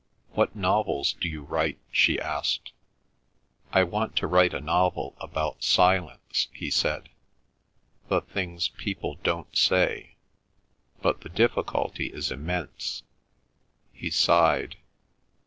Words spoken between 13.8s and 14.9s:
He sighed.